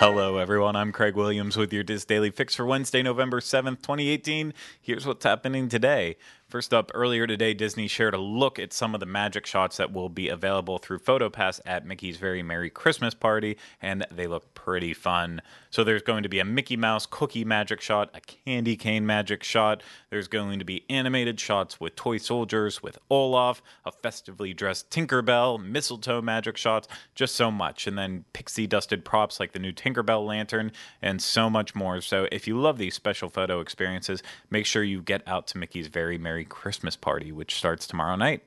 Hello, 0.00 0.38
everyone. 0.38 0.76
I'm 0.76 0.92
Craig 0.92 1.14
Williams 1.14 1.58
with 1.58 1.74
your 1.74 1.82
Dis 1.82 2.06
Daily 2.06 2.30
Fix 2.30 2.54
for 2.54 2.64
Wednesday, 2.64 3.02
November 3.02 3.38
7th, 3.38 3.82
2018. 3.82 4.54
Here's 4.80 5.06
what's 5.06 5.24
happening 5.24 5.68
today. 5.68 6.16
First 6.50 6.74
up, 6.74 6.90
earlier 6.94 7.28
today, 7.28 7.54
Disney 7.54 7.86
shared 7.86 8.12
a 8.12 8.18
look 8.18 8.58
at 8.58 8.72
some 8.72 8.92
of 8.92 8.98
the 8.98 9.06
magic 9.06 9.46
shots 9.46 9.76
that 9.76 9.92
will 9.92 10.08
be 10.08 10.28
available 10.28 10.78
through 10.78 10.98
PhotoPass 10.98 11.60
at 11.64 11.86
Mickey's 11.86 12.16
Very 12.16 12.42
Merry 12.42 12.68
Christmas 12.68 13.14
Party, 13.14 13.56
and 13.80 14.04
they 14.10 14.26
look 14.26 14.52
pretty 14.52 14.92
fun. 14.92 15.42
So 15.70 15.84
there's 15.84 16.02
going 16.02 16.24
to 16.24 16.28
be 16.28 16.40
a 16.40 16.44
Mickey 16.44 16.76
Mouse 16.76 17.06
cookie 17.06 17.44
magic 17.44 17.80
shot, 17.80 18.10
a 18.14 18.20
candy 18.20 18.74
cane 18.74 19.06
magic 19.06 19.44
shot. 19.44 19.84
There's 20.10 20.26
going 20.26 20.58
to 20.58 20.64
be 20.64 20.84
animated 20.90 21.38
shots 21.38 21.78
with 21.78 21.94
toy 21.94 22.16
soldiers, 22.16 22.82
with 22.82 22.98
Olaf, 23.08 23.62
a 23.84 23.92
festively 23.92 24.52
dressed 24.52 24.90
Tinkerbell, 24.90 25.64
mistletoe 25.64 26.20
magic 26.20 26.56
shots, 26.56 26.88
just 27.14 27.36
so 27.36 27.52
much. 27.52 27.86
And 27.86 27.96
then 27.96 28.24
pixie 28.32 28.66
dusted 28.66 29.04
props 29.04 29.38
like 29.38 29.52
the 29.52 29.60
new 29.60 29.72
Tinkerbell 29.72 30.26
lantern, 30.26 30.72
and 31.00 31.22
so 31.22 31.48
much 31.48 31.76
more. 31.76 32.00
So 32.00 32.26
if 32.32 32.48
you 32.48 32.60
love 32.60 32.78
these 32.78 32.96
special 32.96 33.28
photo 33.28 33.60
experiences, 33.60 34.20
make 34.50 34.66
sure 34.66 34.82
you 34.82 35.00
get 35.00 35.22
out 35.28 35.46
to 35.48 35.58
Mickey's 35.58 35.86
Very 35.86 36.18
Merry 36.18 36.39
Christmas 36.44 36.96
Party, 36.96 37.32
which 37.32 37.54
starts 37.54 37.86
tomorrow 37.86 38.16
night. 38.16 38.42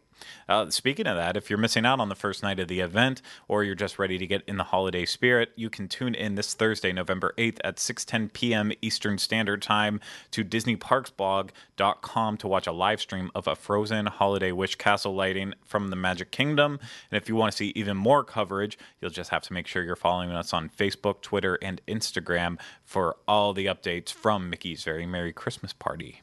Uh, 0.48 0.70
speaking 0.70 1.08
of 1.08 1.16
that, 1.16 1.38
if 1.38 1.50
you're 1.50 1.60
missing 1.60 1.86
out 1.86 2.00
on 2.00 2.10
the 2.10 2.16
first 2.16 2.44
night 2.44 2.60
of 2.60 2.68
the 2.68 2.80
event 2.80 3.22
or 3.48 3.64
you're 3.64 3.76
just 3.76 4.00
ready 4.00 4.18
to 4.18 4.28
get 4.28 4.44
in 4.48 4.58
the 4.58 4.64
holiday 4.66 5.06
spirit, 5.06 5.52
you 5.56 5.70
can 5.70 5.88
tune 5.88 6.16
in 6.16 6.36
this 6.36 6.54
Thursday, 6.54 6.92
November 6.92 7.34
8th 7.38 7.60
at 7.64 7.78
6:10 7.78 8.34
p.m. 8.34 8.72
Eastern 8.82 9.18
Standard 9.18 9.62
Time 9.62 10.00
to 10.32 10.44
disneyparksblog.com 10.44 12.38
to 12.38 12.48
watch 12.48 12.68
a 12.68 12.72
live 12.72 13.02
stream 13.02 13.32
of 13.36 13.48
a 13.48 13.56
Frozen 13.56 14.08
holiday 14.08 14.52
wish 14.52 14.76
castle 14.76 15.16
lighting 15.16 15.54
from 15.64 15.90
the 15.90 15.96
Magic 15.96 16.32
Kingdom. 16.32 16.80
And 17.12 17.22
if 17.22 17.30
you 17.30 17.36
want 17.36 17.52
to 17.52 17.58
see 17.58 17.74
even 17.76 17.98
more 17.98 18.24
coverage, 18.24 18.78
you'll 19.02 19.12
just 19.12 19.30
have 19.32 19.44
to 19.44 19.54
make 19.54 19.68
sure 19.68 19.84
you're 19.84 19.96
following 19.96 20.32
us 20.32 20.54
on 20.54 20.70
Facebook, 20.70 21.22
Twitter, 21.22 21.58
and 21.62 21.82
Instagram 21.88 22.60
for 22.84 23.18
all 23.28 23.54
the 23.54 23.66
updates 23.66 24.12
from 24.12 24.50
Mickey's 24.50 24.84
Very 24.84 25.06
Merry 25.06 25.34
Christmas 25.34 25.74
Party. 25.74 26.22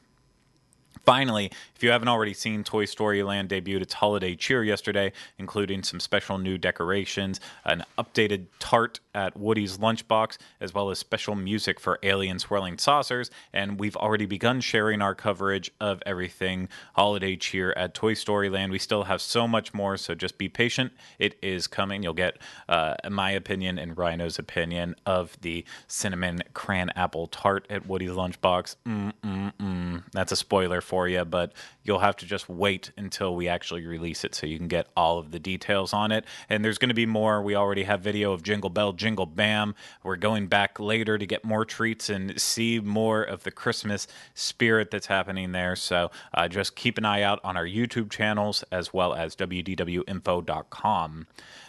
Finally, 1.06 1.50
if 1.74 1.82
you 1.82 1.90
haven't 1.90 2.08
already 2.08 2.34
seen 2.34 2.62
Toy 2.62 2.84
Story 2.84 3.22
Land 3.22 3.48
debuted 3.48 3.80
its 3.80 3.94
holiday 3.94 4.36
cheer 4.36 4.62
yesterday, 4.62 5.12
including 5.38 5.82
some 5.82 5.98
special 5.98 6.36
new 6.36 6.58
decorations, 6.58 7.40
an 7.64 7.84
updated 7.98 8.46
tart 8.58 9.00
at 9.14 9.36
Woody's 9.36 9.78
Lunchbox, 9.78 10.36
as 10.60 10.74
well 10.74 10.90
as 10.90 10.98
special 10.98 11.34
music 11.34 11.80
for 11.80 11.98
Alien 12.02 12.38
Swirling 12.38 12.76
Saucers, 12.76 13.30
and 13.52 13.80
we've 13.80 13.96
already 13.96 14.26
begun 14.26 14.60
sharing 14.60 15.00
our 15.00 15.14
coverage 15.14 15.70
of 15.80 16.02
everything 16.04 16.68
holiday 16.94 17.34
cheer 17.34 17.72
at 17.76 17.94
Toy 17.94 18.14
Story 18.14 18.50
Land. 18.50 18.70
We 18.70 18.78
still 18.78 19.04
have 19.04 19.22
so 19.22 19.48
much 19.48 19.72
more, 19.72 19.96
so 19.96 20.14
just 20.14 20.36
be 20.36 20.48
patient. 20.48 20.92
It 21.18 21.36
is 21.42 21.66
coming. 21.66 22.02
You'll 22.02 22.12
get 22.12 22.36
uh, 22.68 22.96
my 23.10 23.30
opinion 23.30 23.78
and 23.78 23.96
Rhino's 23.96 24.38
opinion 24.38 24.94
of 25.06 25.36
the 25.40 25.64
cinnamon 25.88 26.42
cran 26.52 26.90
apple 26.90 27.26
tart 27.26 27.66
at 27.70 27.86
Woody's 27.86 28.10
Lunchbox. 28.10 28.76
Mm-mm-mm. 28.86 30.04
That's 30.12 30.32
a 30.32 30.36
spoiler 30.36 30.79
for 30.80 31.08
you, 31.08 31.24
but 31.24 31.52
you'll 31.82 31.98
have 31.98 32.16
to 32.16 32.26
just 32.26 32.48
wait 32.48 32.90
until 32.96 33.34
we 33.34 33.48
actually 33.48 33.86
release 33.86 34.24
it 34.24 34.34
so 34.34 34.46
you 34.46 34.58
can 34.58 34.68
get 34.68 34.86
all 34.96 35.18
of 35.18 35.30
the 35.30 35.38
details 35.38 35.92
on 35.92 36.12
it. 36.12 36.24
And 36.48 36.64
there's 36.64 36.78
going 36.78 36.88
to 36.90 36.94
be 36.94 37.06
more. 37.06 37.42
We 37.42 37.54
already 37.54 37.84
have 37.84 38.00
video 38.00 38.32
of 38.32 38.42
Jingle 38.42 38.70
Bell, 38.70 38.92
Jingle 38.92 39.26
Bam. 39.26 39.74
We're 40.02 40.16
going 40.16 40.46
back 40.46 40.78
later 40.78 41.18
to 41.18 41.26
get 41.26 41.44
more 41.44 41.64
treats 41.64 42.08
and 42.08 42.40
see 42.40 42.80
more 42.80 43.22
of 43.22 43.44
the 43.44 43.50
Christmas 43.50 44.06
spirit 44.34 44.90
that's 44.90 45.06
happening 45.06 45.52
there. 45.52 45.76
So 45.76 46.10
uh, 46.34 46.48
just 46.48 46.76
keep 46.76 46.98
an 46.98 47.04
eye 47.04 47.22
out 47.22 47.40
on 47.44 47.56
our 47.56 47.66
YouTube 47.66 48.10
channels 48.10 48.64
as 48.70 48.92
well 48.92 49.14
as 49.14 49.34
wdwinfo.com. 49.36 51.26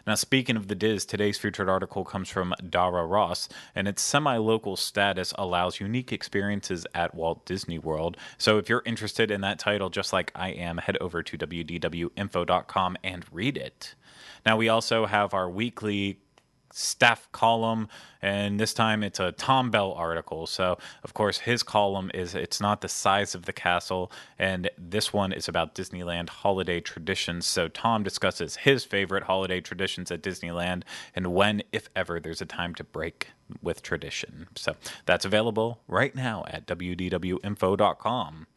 Now, 0.07 0.15
speaking 0.15 0.55
of 0.55 0.67
the 0.67 0.75
Diz, 0.75 1.05
today's 1.05 1.37
featured 1.37 1.69
article 1.69 2.03
comes 2.03 2.27
from 2.27 2.55
Dara 2.67 3.05
Ross, 3.05 3.47
and 3.75 3.87
its 3.87 4.01
semi 4.01 4.37
local 4.37 4.75
status 4.75 5.31
allows 5.37 5.79
unique 5.79 6.11
experiences 6.11 6.87
at 6.95 7.13
Walt 7.13 7.45
Disney 7.45 7.77
World. 7.77 8.17
So, 8.37 8.57
if 8.57 8.67
you're 8.67 8.81
interested 8.85 9.00
in 9.31 9.41
that 9.41 9.59
title, 9.59 9.89
just 9.89 10.13
like 10.13 10.31
I 10.35 10.49
am, 10.49 10.77
head 10.77 10.97
over 10.99 11.23
to 11.23 11.37
wdwinfo.com 11.37 12.97
and 13.03 13.25
read 13.31 13.57
it. 13.57 13.95
Now, 14.45 14.57
we 14.57 14.69
also 14.69 15.05
have 15.05 15.33
our 15.33 15.49
weekly 15.49 16.19
staff 16.73 17.29
column 17.31 17.87
and 18.21 18.59
this 18.59 18.73
time 18.73 19.03
it's 19.03 19.19
a 19.19 19.31
Tom 19.31 19.71
Bell 19.71 19.93
article. 19.93 20.45
So, 20.45 20.77
of 21.03 21.13
course, 21.13 21.39
his 21.39 21.63
column 21.63 22.11
is 22.13 22.35
it's 22.35 22.61
not 22.61 22.81
the 22.81 22.87
size 22.87 23.33
of 23.33 23.45
the 23.45 23.53
castle, 23.53 24.11
and 24.37 24.69
this 24.77 25.11
one 25.11 25.31
is 25.31 25.47
about 25.47 25.73
Disneyland 25.73 26.29
holiday 26.29 26.79
traditions. 26.79 27.45
So, 27.45 27.67
Tom 27.67 28.03
discusses 28.03 28.57
his 28.57 28.83
favorite 28.83 29.23
holiday 29.23 29.59
traditions 29.59 30.11
at 30.11 30.21
Disneyland 30.21 30.83
and 31.15 31.33
when, 31.33 31.63
if 31.71 31.89
ever, 31.95 32.19
there's 32.19 32.41
a 32.41 32.45
time 32.45 32.75
to 32.75 32.83
break 32.83 33.29
with 33.61 33.81
tradition. 33.81 34.47
So, 34.55 34.75
that's 35.05 35.25
available 35.25 35.81
right 35.87 36.13
now 36.15 36.45
at 36.47 36.67
wdwinfo.com. 36.67 38.47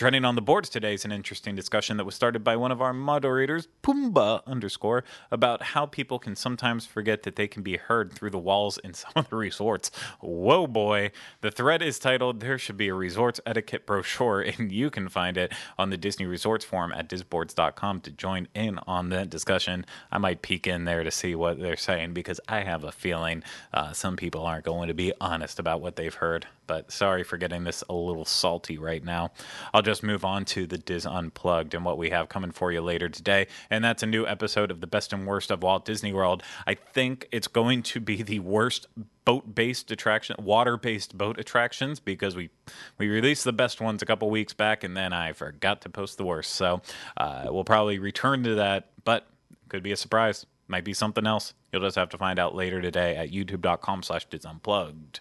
Trending 0.00 0.24
on 0.24 0.34
the 0.34 0.40
boards 0.40 0.70
today 0.70 0.94
is 0.94 1.04
an 1.04 1.12
interesting 1.12 1.54
discussion 1.54 1.98
that 1.98 2.06
was 2.06 2.14
started 2.14 2.42
by 2.42 2.56
one 2.56 2.72
of 2.72 2.80
our 2.80 2.94
moderators, 2.94 3.68
Pumbaa 3.82 4.42
underscore, 4.46 5.04
about 5.30 5.62
how 5.62 5.84
people 5.84 6.18
can 6.18 6.34
sometimes 6.34 6.86
forget 6.86 7.22
that 7.24 7.36
they 7.36 7.46
can 7.46 7.62
be 7.62 7.76
heard 7.76 8.10
through 8.10 8.30
the 8.30 8.38
walls 8.38 8.78
in 8.78 8.94
some 8.94 9.12
of 9.14 9.28
the 9.28 9.36
resorts. 9.36 9.90
Whoa, 10.20 10.66
boy. 10.66 11.10
The 11.42 11.50
thread 11.50 11.82
is 11.82 11.98
titled 11.98 12.40
There 12.40 12.56
Should 12.56 12.78
Be 12.78 12.88
a 12.88 12.94
Resorts 12.94 13.42
Etiquette 13.44 13.84
Brochure, 13.84 14.40
and 14.58 14.72
you 14.72 14.88
can 14.88 15.10
find 15.10 15.36
it 15.36 15.52
on 15.78 15.90
the 15.90 15.98
Disney 15.98 16.24
Resorts 16.24 16.64
forum 16.64 16.92
at 16.92 17.06
disboards.com 17.06 18.00
to 18.00 18.10
join 18.10 18.48
in 18.54 18.78
on 18.86 19.10
that 19.10 19.28
discussion. 19.28 19.84
I 20.10 20.16
might 20.16 20.40
peek 20.40 20.66
in 20.66 20.86
there 20.86 21.04
to 21.04 21.10
see 21.10 21.34
what 21.34 21.60
they're 21.60 21.76
saying 21.76 22.14
because 22.14 22.40
I 22.48 22.62
have 22.62 22.84
a 22.84 22.92
feeling 22.92 23.42
uh, 23.74 23.92
some 23.92 24.16
people 24.16 24.46
aren't 24.46 24.64
going 24.64 24.88
to 24.88 24.94
be 24.94 25.12
honest 25.20 25.58
about 25.58 25.82
what 25.82 25.96
they've 25.96 26.14
heard. 26.14 26.46
But 26.66 26.92
sorry 26.92 27.24
for 27.24 27.36
getting 27.36 27.64
this 27.64 27.82
a 27.90 27.92
little 27.92 28.24
salty 28.24 28.78
right 28.78 29.04
now. 29.04 29.32
I'll 29.74 29.82
just 29.90 30.04
move 30.04 30.24
on 30.24 30.44
to 30.44 30.68
the 30.68 30.78
Diz 30.78 31.04
Unplugged 31.04 31.74
and 31.74 31.84
what 31.84 31.98
we 31.98 32.10
have 32.10 32.28
coming 32.28 32.52
for 32.52 32.70
you 32.70 32.80
later 32.80 33.08
today. 33.08 33.48
And 33.70 33.82
that's 33.82 34.04
a 34.04 34.06
new 34.06 34.24
episode 34.24 34.70
of 34.70 34.80
the 34.80 34.86
best 34.86 35.12
and 35.12 35.26
worst 35.26 35.50
of 35.50 35.64
Walt 35.64 35.84
Disney 35.84 36.12
World. 36.12 36.44
I 36.64 36.74
think 36.74 37.26
it's 37.32 37.48
going 37.48 37.82
to 37.82 37.98
be 37.98 38.22
the 38.22 38.38
worst 38.38 38.86
boat 39.24 39.52
based 39.52 39.90
attraction 39.90 40.36
water 40.38 40.76
based 40.76 41.18
boat 41.18 41.40
attractions 41.40 41.98
because 41.98 42.36
we 42.36 42.50
we 42.98 43.08
released 43.08 43.42
the 43.42 43.52
best 43.52 43.80
ones 43.80 44.00
a 44.00 44.06
couple 44.06 44.30
weeks 44.30 44.52
back 44.52 44.84
and 44.84 44.96
then 44.96 45.12
I 45.12 45.32
forgot 45.32 45.80
to 45.80 45.88
post 45.88 46.18
the 46.18 46.24
worst. 46.24 46.52
So 46.52 46.82
uh, 47.16 47.46
we'll 47.48 47.64
probably 47.64 47.98
return 47.98 48.44
to 48.44 48.54
that, 48.54 48.90
but 49.02 49.26
could 49.68 49.82
be 49.82 49.90
a 49.90 49.96
surprise. 49.96 50.46
Might 50.68 50.84
be 50.84 50.94
something 50.94 51.26
else. 51.26 51.52
You'll 51.72 51.82
just 51.82 51.96
have 51.96 52.10
to 52.10 52.18
find 52.18 52.38
out 52.38 52.54
later 52.54 52.80
today 52.80 53.16
at 53.16 53.32
youtube.com 53.32 54.04
slash 54.04 54.28
disunplugged. 54.28 55.18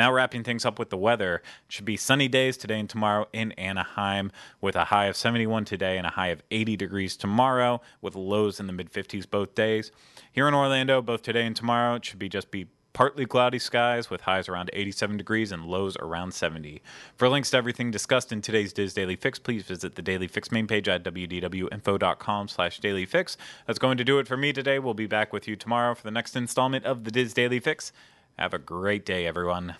Now, 0.00 0.10
wrapping 0.10 0.44
things 0.44 0.64
up 0.64 0.78
with 0.78 0.88
the 0.88 0.96
weather, 0.96 1.34
it 1.34 1.42
should 1.68 1.84
be 1.84 1.98
sunny 1.98 2.26
days 2.26 2.56
today 2.56 2.80
and 2.80 2.88
tomorrow 2.88 3.26
in 3.34 3.52
Anaheim 3.52 4.32
with 4.58 4.74
a 4.74 4.86
high 4.86 5.04
of 5.08 5.14
71 5.14 5.66
today 5.66 5.98
and 5.98 6.06
a 6.06 6.10
high 6.10 6.28
of 6.28 6.42
80 6.50 6.74
degrees 6.78 7.18
tomorrow 7.18 7.82
with 8.00 8.14
lows 8.14 8.58
in 8.58 8.66
the 8.66 8.72
mid 8.72 8.90
50s 8.90 9.28
both 9.28 9.54
days. 9.54 9.92
Here 10.32 10.48
in 10.48 10.54
Orlando, 10.54 11.02
both 11.02 11.20
today 11.20 11.44
and 11.44 11.54
tomorrow, 11.54 11.96
it 11.96 12.06
should 12.06 12.18
be 12.18 12.30
just 12.30 12.50
be 12.50 12.68
partly 12.94 13.26
cloudy 13.26 13.58
skies 13.58 14.08
with 14.08 14.22
highs 14.22 14.48
around 14.48 14.70
87 14.72 15.18
degrees 15.18 15.52
and 15.52 15.66
lows 15.66 15.98
around 15.98 16.32
70. 16.32 16.80
For 17.14 17.28
links 17.28 17.50
to 17.50 17.58
everything 17.58 17.90
discussed 17.90 18.32
in 18.32 18.40
today's 18.40 18.72
Diz 18.72 18.94
Daily 18.94 19.16
Fix, 19.16 19.38
please 19.38 19.64
visit 19.64 19.96
the 19.96 20.02
Daily 20.02 20.28
Fix 20.28 20.50
main 20.50 20.66
page 20.66 20.88
at 20.88 21.04
wdwinfo.com 21.04 22.48
slash 22.48 22.80
dailyfix. 22.80 23.36
That's 23.66 23.78
going 23.78 23.98
to 23.98 24.04
do 24.04 24.18
it 24.18 24.26
for 24.26 24.38
me 24.38 24.54
today. 24.54 24.78
We'll 24.78 24.94
be 24.94 25.06
back 25.06 25.30
with 25.30 25.46
you 25.46 25.56
tomorrow 25.56 25.94
for 25.94 26.04
the 26.04 26.10
next 26.10 26.36
installment 26.36 26.86
of 26.86 27.04
the 27.04 27.10
Diz 27.10 27.34
Daily 27.34 27.60
Fix. 27.60 27.92
Have 28.38 28.54
a 28.54 28.58
great 28.58 29.04
day, 29.04 29.26
everyone. 29.26 29.76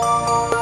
Música 0.00 0.59